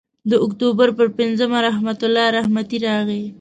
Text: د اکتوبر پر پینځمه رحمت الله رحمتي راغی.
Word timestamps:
د 0.29 0.31
اکتوبر 0.45 0.87
پر 0.97 1.07
پینځمه 1.17 1.59
رحمت 1.67 1.99
الله 2.07 2.25
رحمتي 2.37 2.77
راغی. 2.87 3.23